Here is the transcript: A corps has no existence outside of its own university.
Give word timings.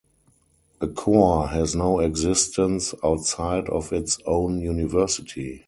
A 0.79 0.87
corps 0.87 1.49
has 1.49 1.75
no 1.75 1.99
existence 1.99 2.95
outside 3.03 3.69
of 3.69 3.93
its 3.93 4.17
own 4.25 4.57
university. 4.59 5.59